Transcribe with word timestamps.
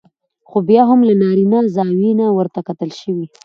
خو 0.49 0.57
بيا 0.69 0.81
هم 0.89 0.99
له 1.07 1.13
نارينه 1.21 1.59
زاويې 1.75 2.11
نه 2.19 2.27
ورته 2.37 2.59
کتل 2.67 2.89
شوي 3.01 3.25